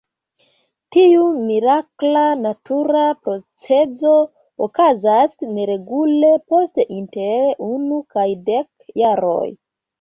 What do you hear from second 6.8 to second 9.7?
inter unu kaj dek jaroj.